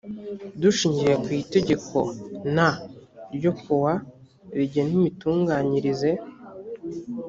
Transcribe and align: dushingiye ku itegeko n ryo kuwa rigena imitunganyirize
dushingiye 0.61 1.13
ku 1.23 1.29
itegeko 1.41 1.97
n 2.55 2.57
ryo 3.35 3.51
kuwa 3.61 3.93
rigena 4.57 4.91
imitunganyirize 4.97 6.09